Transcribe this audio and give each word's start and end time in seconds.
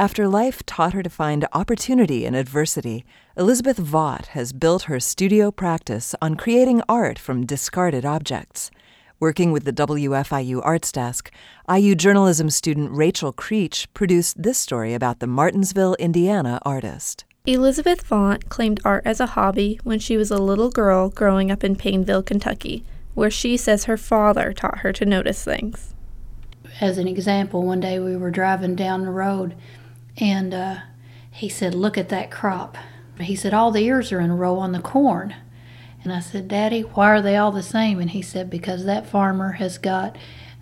After 0.00 0.28
life 0.28 0.64
taught 0.64 0.92
her 0.92 1.02
to 1.02 1.10
find 1.10 1.44
opportunity 1.52 2.24
in 2.24 2.36
adversity, 2.36 3.04
Elizabeth 3.36 3.78
Vaught 3.78 4.26
has 4.26 4.52
built 4.52 4.84
her 4.84 5.00
studio 5.00 5.50
practice 5.50 6.14
on 6.22 6.36
creating 6.36 6.82
art 6.88 7.18
from 7.18 7.44
discarded 7.44 8.04
objects. 8.04 8.70
Working 9.18 9.50
with 9.50 9.64
the 9.64 9.72
WFIU 9.72 10.60
Arts 10.64 10.92
Desk, 10.92 11.32
IU 11.68 11.96
journalism 11.96 12.48
student 12.48 12.92
Rachel 12.92 13.32
Creech 13.32 13.92
produced 13.92 14.40
this 14.40 14.56
story 14.56 14.94
about 14.94 15.18
the 15.18 15.26
Martinsville, 15.26 15.96
Indiana 15.98 16.60
artist. 16.62 17.24
Elizabeth 17.44 18.08
Vaught 18.08 18.48
claimed 18.48 18.80
art 18.84 19.02
as 19.04 19.18
a 19.18 19.26
hobby 19.26 19.80
when 19.82 19.98
she 19.98 20.16
was 20.16 20.30
a 20.30 20.38
little 20.38 20.70
girl 20.70 21.08
growing 21.08 21.50
up 21.50 21.64
in 21.64 21.74
Paineville, 21.74 22.24
Kentucky, 22.24 22.84
where 23.14 23.32
she 23.32 23.56
says 23.56 23.86
her 23.86 23.96
father 23.96 24.52
taught 24.52 24.78
her 24.78 24.92
to 24.92 25.04
notice 25.04 25.42
things. 25.42 25.92
As 26.80 26.98
an 26.98 27.08
example, 27.08 27.62
one 27.62 27.80
day 27.80 27.98
we 27.98 28.16
were 28.16 28.30
driving 28.30 28.76
down 28.76 29.04
the 29.04 29.10
road 29.10 29.56
and 30.18 30.52
uh, 30.52 30.76
he 31.30 31.48
said, 31.48 31.74
Look 31.74 31.96
at 31.96 32.08
that 32.10 32.30
crop. 32.30 32.76
He 33.20 33.36
said, 33.36 33.54
All 33.54 33.70
the 33.70 33.84
ears 33.84 34.12
are 34.12 34.20
in 34.20 34.30
a 34.30 34.36
row 34.36 34.58
on 34.58 34.72
the 34.72 34.80
corn. 34.80 35.34
And 36.04 36.12
I 36.12 36.20
said, 36.20 36.48
Daddy, 36.48 36.82
why 36.82 37.10
are 37.10 37.22
they 37.22 37.36
all 37.36 37.50
the 37.50 37.62
same? 37.62 38.00
And 38.00 38.10
he 38.10 38.22
said, 38.22 38.50
Because 38.50 38.84
that 38.84 39.06
farmer 39.06 39.52
has 39.52 39.78
got 39.78 40.16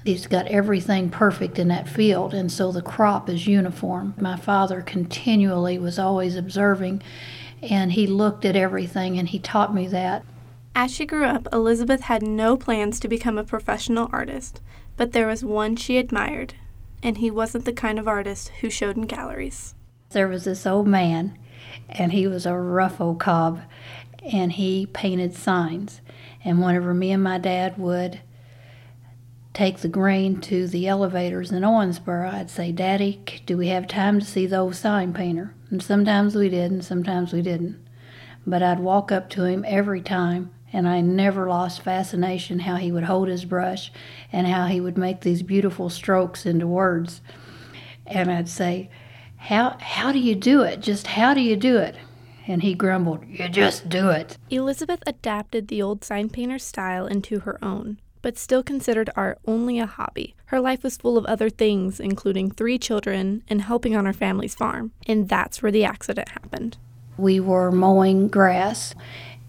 he's 0.05 0.27
got 0.29 0.47
everything 0.47 1.11
perfect 1.11 1.59
in 1.59 1.67
that 1.67 1.89
field 1.89 2.33
and 2.33 2.51
so 2.51 2.71
the 2.71 2.81
crop 2.81 3.29
is 3.29 3.47
uniform. 3.49 4.15
My 4.21 4.37
father 4.37 4.81
continually 4.81 5.79
was 5.79 5.99
always 5.99 6.37
observing 6.37 7.03
and 7.61 7.93
he 7.93 8.07
looked 8.07 8.45
at 8.45 8.55
everything 8.55 9.19
and 9.19 9.29
he 9.29 9.39
taught 9.39 9.75
me 9.75 9.89
that. 9.89 10.25
As 10.77 10.95
she 10.95 11.07
grew 11.07 11.25
up, 11.25 11.49
Elizabeth 11.53 12.03
had 12.03 12.23
no 12.23 12.57
plans 12.57 13.01
to 13.01 13.09
become 13.09 13.37
a 13.37 13.45
professional 13.45 14.09
artist, 14.13 14.61
but 14.97 15.13
there 15.13 15.27
was 15.27 15.45
one 15.45 15.75
she 15.75 15.97
admired, 15.97 16.55
and 17.07 17.19
he 17.19 17.31
wasn't 17.31 17.65
the 17.65 17.73
kind 17.73 18.01
of 18.01 18.09
artist 18.09 18.49
who 18.61 18.69
showed 18.69 18.97
in 18.97 19.05
galleries. 19.07 19.77
There 20.11 20.27
was 20.27 20.43
this 20.43 20.67
old 20.67 20.89
man, 20.89 21.39
and 21.89 22.11
he 22.11 22.27
was 22.27 22.45
a 22.45 22.55
rough 22.57 23.01
old 23.01 23.21
cob, 23.21 23.61
and 24.25 24.51
he 24.51 24.87
painted 24.87 25.33
signs. 25.33 26.01
And 26.45 26.61
whenever 26.61 26.93
me 26.93 27.13
and 27.13 27.23
my 27.23 27.39
dad 27.39 27.79
would 27.79 28.23
take 29.55 29.79
the 29.79 29.89
grain 29.89 30.41
to 30.41 30.67
the 30.67 30.89
elevators 30.89 31.53
in 31.53 31.63
Owensboro, 31.63 32.35
I'd 32.35 32.51
say, 32.51 32.73
Daddy, 32.73 33.23
do 33.47 33.57
we 33.57 33.69
have 33.69 33.87
time 33.87 34.19
to 34.19 34.27
see 34.27 34.45
the 34.47 34.59
old 34.59 34.75
sign 34.75 35.13
painter? 35.13 35.55
And 35.71 35.81
sometimes 35.81 36.35
we 36.35 36.49
did, 36.49 36.73
and 36.73 36.85
sometimes 36.85 37.33
we 37.33 37.41
didn't. 37.41 37.79
But 38.45 38.65
I'd 38.65 38.81
walk 38.81 39.13
up 39.13 39.31
to 39.31 39.45
him 39.45 39.65
every 39.69 40.01
time 40.01 40.51
and 40.73 40.89
I 40.89 41.01
never 41.01 41.49
lost 41.49 41.83
fascination 41.83 42.61
how 42.61 42.77
he 42.77 42.93
would 42.93 43.05
hold 43.05 43.29
his 43.29 43.45
brush 43.45 43.93
and 44.33 44.47
how 44.47 44.67
he 44.67 44.81
would 44.81 44.99
make 44.99 45.21
these 45.21 45.43
beautiful 45.43 45.89
strokes 45.89 46.45
into 46.47 46.67
words. 46.67 47.21
And 48.07 48.31
I'd 48.31 48.49
say, 48.49 48.91
"How 49.37 49.77
how 49.81 50.13
do 50.13 50.19
you 50.19 50.35
do 50.35 50.63
it? 50.63 50.81
Just 50.81 51.07
how 51.09 51.35
do 51.35 51.41
you 51.41 51.57
do 51.57 51.77
it?" 51.79 51.97
And 52.47 52.63
he 52.63 52.75
grumbled, 52.75 53.25
"You 53.27 53.49
just 53.49 53.89
do 53.89 54.11
it." 54.11 54.39
Elizabeth 54.51 55.03
adapted 55.07 55.69
the 55.69 55.83
old 55.83 56.05
sign 56.05 56.29
painter 56.29 56.59
style 56.59 57.07
into 57.07 57.41
her 57.41 57.59
own, 57.65 57.99
but 58.23 58.39
still 58.39 58.63
considered 58.63 59.11
art 59.17 59.39
only 59.47 59.79
a 59.79 59.87
hobby. 59.87 60.35
Her 60.47 60.61
life 60.61 60.85
was 60.85 60.97
full 60.97 61.19
of 61.19 61.25
other 61.27 61.51
things, 61.51 61.99
including 61.99 62.51
three 62.51 62.79
children 62.79 63.43
and 63.49 63.63
helping 63.63 63.97
on 63.97 64.05
her 64.05 64.13
family's 64.13 64.55
farm, 64.55 64.93
and 65.09 65.29
that's 65.29 65.63
where 65.63 65.73
the 65.73 65.85
accident 65.85 66.29
happened. 66.29 66.77
We 67.19 67.41
were 67.41 67.73
mowing 67.73 68.29
grass, 68.29 68.95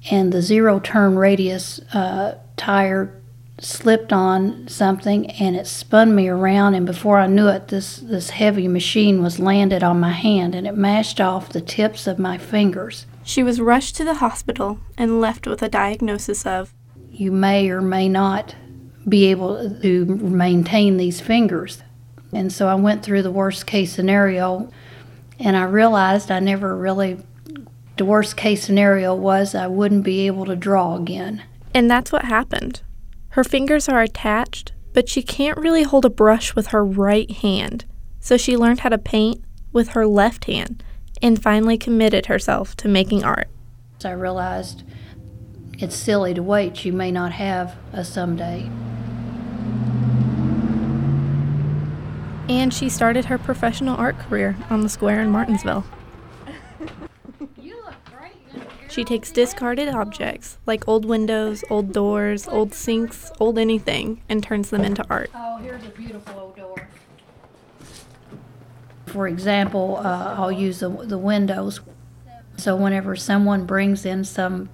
and 0.10 0.32
the 0.32 0.42
zero 0.42 0.80
turn 0.80 1.16
radius 1.16 1.80
uh, 1.94 2.38
tire 2.56 3.22
slipped 3.60 4.14
on 4.14 4.68
something 4.68 5.30
and 5.32 5.56
it 5.56 5.66
spun 5.66 6.14
me 6.14 6.28
around 6.28 6.76
and 6.76 6.86
before 6.86 7.18
I 7.18 7.28
knew 7.28 7.48
it 7.48 7.70
this 7.70 7.98
this 7.98 8.30
heavy 8.30 8.68
machine 8.68 9.24
was 9.24 9.40
landed 9.40 9.84
on 9.84 10.00
my 10.00 10.12
hand 10.12 10.54
and 10.54 10.68
it 10.68 10.78
mashed 10.78 11.20
off 11.20 11.50
the 11.50 11.62
tips 11.62 12.06
of 12.06 12.20
my 12.20 12.38
fingers. 12.38 13.08
She 13.24 13.44
was 13.44 13.60
rushed 13.60 13.96
to 13.98 14.04
the 14.04 14.16
hospital 14.16 14.80
and 14.98 15.20
left 15.20 15.48
with 15.48 15.64
a 15.64 15.70
diagnosis 15.70 16.46
of 16.46 16.74
you 17.10 17.32
may 17.32 17.70
or 17.70 17.82
may 17.82 18.08
not 18.08 18.56
be 19.10 19.26
able 19.26 19.80
to 19.82 20.06
maintain 20.06 20.98
these 20.98 21.20
fingers. 21.20 21.82
And 22.32 22.52
so 22.52 22.68
I 22.68 22.76
went 22.76 23.04
through 23.04 23.24
the 23.24 23.32
worst 23.32 23.66
case 23.66 23.94
scenario 23.94 24.72
and 25.40 25.56
I 25.58 25.64
realized 25.64 26.30
I 26.30 26.40
never 26.40 26.76
really 26.76 27.18
the 27.98 28.06
worst 28.06 28.38
case 28.38 28.64
scenario 28.64 29.16
was 29.16 29.56
I 29.56 29.68
wouldn't 29.68 30.04
be 30.04 30.28
able 30.28 30.46
to 30.46 30.56
draw 30.56 30.96
again. 30.96 31.44
And 31.74 31.90
that's 31.90 32.12
what 32.12 32.26
happened. 32.26 32.82
Her 33.30 33.44
fingers 33.44 33.90
are 33.90 34.02
attached, 34.02 34.74
but 34.94 35.10
she 35.10 35.22
can't 35.22 35.58
really 35.58 35.84
hold 35.84 36.06
a 36.06 36.10
brush 36.10 36.56
with 36.56 36.68
her 36.68 36.84
right 36.86 37.30
hand. 37.30 37.86
So 38.20 38.38
she 38.38 38.58
learned 38.58 38.82
how 38.82 38.90
to 38.90 38.98
paint 38.98 39.44
with 39.72 39.90
her 39.90 40.08
left 40.08 40.46
hand 40.46 40.84
and 41.22 41.42
finally 41.42 41.78
committed 41.78 42.28
herself 42.28 42.76
to 42.78 42.88
making 42.88 43.24
art. 43.24 43.48
I 44.04 44.12
realized 44.12 44.84
it's 45.80 45.96
silly 45.96 46.34
to 46.34 46.44
wait. 46.44 46.86
You 46.86 46.94
may 46.94 47.12
not 47.12 47.32
have 47.34 47.76
a 47.94 48.04
someday. 48.06 48.70
And 52.50 52.74
she 52.74 52.90
started 52.90 53.26
her 53.26 53.38
professional 53.38 53.98
art 53.98 54.18
career 54.20 54.56
on 54.70 54.82
the 54.82 54.90
square 54.90 55.22
in 55.22 55.30
Martinsville. 55.30 55.84
She 58.90 59.04
takes 59.04 59.32
discarded 59.32 59.90
objects, 59.90 60.58
like 60.66 60.88
old 60.88 61.06
windows, 61.06 61.64
old 61.70 61.94
doors, 61.94 62.48
old 62.48 62.74
sinks, 62.74 63.32
old 63.40 63.60
anything, 63.60 64.22
and 64.30 64.42
turns 64.42 64.70
them 64.70 64.82
into 64.82 65.06
art. 65.10 65.30
Oh, 65.36 65.58
here's 65.58 65.84
a 65.84 65.90
beautiful 65.90 66.40
old 66.40 66.56
door. 66.56 66.88
For 69.08 69.28
example, 69.28 69.98
uh, 69.98 70.36
I'll 70.38 70.52
use 70.52 70.80
the, 70.80 70.90
the 70.90 71.18
windows. 71.18 71.82
So 72.58 72.76
whenever 72.76 73.16
someone 73.16 73.66
brings 73.66 74.06
in 74.06 74.24
some 74.24 74.70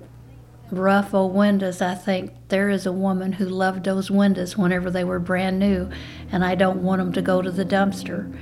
rough 0.72 1.13
old 1.13 1.34
windows, 1.34 1.81
I 1.81 1.95
think 1.95 2.31
there 2.50 2.69
is 2.69 2.85
a 2.85 2.91
woman 2.91 3.34
who 3.34 3.45
loved 3.45 3.84
those 3.84 4.09
windows 4.09 4.57
whenever 4.57 4.90
they 4.90 5.03
were 5.03 5.19
brand 5.19 5.59
new, 5.59 5.90
and 6.31 6.45
I 6.45 6.56
don't 6.56 6.84
want 6.84 7.00
them 7.00 7.13
to 7.13 7.22
go 7.22 7.41
to 7.41 7.51
the 7.51 7.66
dumpster. 7.66 8.35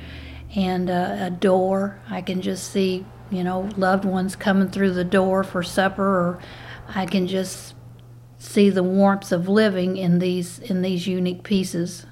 And 0.55 0.89
uh, 0.89 1.15
a 1.19 1.29
door, 1.29 1.99
I 2.09 2.21
can 2.21 2.41
just 2.41 2.71
see 2.71 3.05
you 3.31 3.43
know, 3.43 3.69
loved 3.77 4.05
ones 4.05 4.35
coming 4.35 4.69
through 4.69 4.91
the 4.91 5.03
door 5.03 5.43
for 5.43 5.63
supper, 5.63 6.03
or 6.03 6.39
I 6.89 7.05
can 7.05 7.27
just 7.27 7.75
see 8.37 8.69
the 8.69 8.83
warmth 8.83 9.31
of 9.31 9.47
living 9.47 9.97
in 9.97 10.19
these 10.19 10.59
in 10.59 10.81
these 10.81 11.07
unique 11.07 11.43
pieces. 11.43 12.05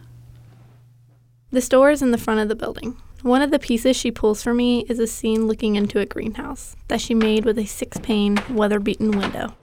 The 1.52 1.62
store 1.62 1.92
is 1.92 2.02
in 2.02 2.12
the 2.12 2.18
front 2.18 2.40
of 2.40 2.48
the 2.48 2.56
building. 2.56 2.96
One 3.22 3.42
of 3.42 3.52
the 3.52 3.60
pieces 3.60 3.98
she 3.98 4.12
pulls 4.12 4.42
for 4.42 4.54
me 4.54 4.86
is 4.88 5.00
a 5.00 5.08
scene 5.08 5.48
looking 5.48 5.76
into 5.76 6.00
a 6.00 6.06
greenhouse 6.06 6.76
that 6.88 7.02
she 7.02 7.14
made 7.14 7.44
with 7.44 7.60
a 7.60 7.66
six-pane, 7.66 8.40
weather-beaten 8.52 9.12
window. 9.12 9.56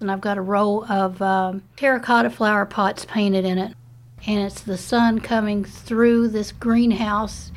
And 0.00 0.10
I've 0.10 0.20
got 0.20 0.36
a 0.36 0.42
row 0.42 0.84
of 0.86 1.22
um, 1.22 1.62
terracotta 1.76 2.28
flower 2.28 2.66
pots 2.66 3.06
painted 3.06 3.46
in 3.46 3.56
it, 3.56 3.74
and 4.26 4.40
it's 4.40 4.60
the 4.60 4.76
sun 4.76 5.20
coming 5.20 5.64
through 5.64 6.28
this 6.28 6.52
greenhouse 6.52 7.52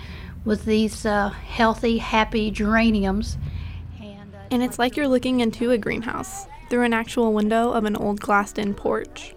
with 0.45 0.63
these 0.65 1.05
uh, 1.05 1.29
healthy, 1.29 1.97
happy 1.97 2.51
geraniums. 2.51 3.37
And, 3.99 4.33
uh, 4.33 4.39
and 4.51 4.63
it's 4.63 4.79
like 4.79 4.95
you're 4.95 5.07
looking 5.07 5.41
into 5.41 5.71
a 5.71 5.77
greenhouse 5.77 6.45
through 6.69 6.83
an 6.83 6.93
actual 6.93 7.33
window 7.33 7.71
of 7.71 7.83
an 7.83 7.95
old 7.95 8.21
glassed 8.21 8.57
in 8.57 8.73
porch. 8.73 9.35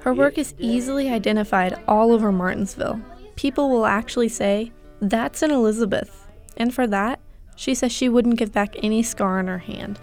Her 0.00 0.14
work 0.14 0.38
is 0.38 0.54
easily 0.58 1.10
identified 1.10 1.82
all 1.88 2.12
over 2.12 2.30
Martinsville. 2.30 3.00
People 3.36 3.68
will 3.68 3.86
actually 3.86 4.28
say, 4.28 4.72
That's 5.00 5.42
an 5.42 5.50
Elizabeth. 5.50 6.26
And 6.56 6.72
for 6.72 6.86
that, 6.86 7.20
she 7.56 7.74
says 7.74 7.92
she 7.92 8.08
wouldn't 8.08 8.38
give 8.38 8.52
back 8.52 8.76
any 8.82 9.02
scar 9.02 9.38
on 9.38 9.48
her 9.48 9.58
hand. 9.58 9.98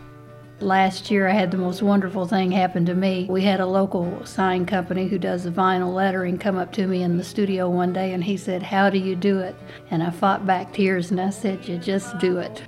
Last 0.61 1.11
year, 1.11 1.27
I 1.27 1.33
had 1.33 1.51
the 1.51 1.57
most 1.57 1.81
wonderful 1.81 2.25
thing 2.25 2.49
happen 2.49 2.85
to 2.85 2.95
me. 2.95 3.27
We 3.29 3.41
had 3.41 3.59
a 3.59 3.65
local 3.65 4.25
sign 4.25 4.65
company 4.65 5.07
who 5.07 5.19
does 5.19 5.43
the 5.43 5.51
vinyl 5.51 5.93
lettering 5.93 6.37
come 6.37 6.57
up 6.57 6.71
to 6.73 6.87
me 6.87 7.03
in 7.03 7.17
the 7.17 7.25
studio 7.25 7.69
one 7.69 7.91
day 7.91 8.13
and 8.13 8.23
he 8.23 8.37
said, 8.37 8.63
How 8.63 8.89
do 8.89 8.97
you 8.97 9.17
do 9.17 9.39
it? 9.39 9.53
And 9.91 10.01
I 10.01 10.11
fought 10.11 10.45
back 10.45 10.71
tears 10.71 11.11
and 11.11 11.19
I 11.19 11.31
said, 11.31 11.67
You 11.67 11.77
just 11.77 12.17
do 12.19 12.37
it. 12.37 12.63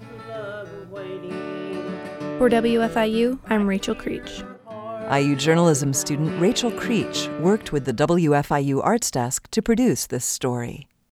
For 2.37 2.49
WFIU, 2.49 3.39
I'm 3.47 3.65
Rachel 3.65 3.95
Creech. 3.95 4.43
IU 5.09 5.37
journalism 5.37 5.93
student 5.93 6.39
Rachel 6.41 6.71
Creech 6.71 7.29
worked 7.39 7.71
with 7.71 7.85
the 7.85 7.93
WFIU 7.93 8.83
Arts 8.83 9.09
Desk 9.09 9.49
to 9.51 9.61
produce 9.61 10.05
this 10.05 10.25
story. 10.25 10.86